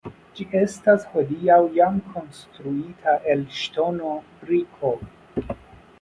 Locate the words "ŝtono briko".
3.59-4.95